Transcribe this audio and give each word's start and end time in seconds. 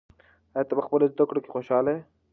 آیا 0.55 0.67
ته 0.67 0.73
په 0.77 0.83
خپلو 0.85 1.05
زده 1.11 1.23
کړو 1.29 1.39
کې 1.43 1.53
خوشحاله 1.55 1.91
یې؟ 1.95 2.01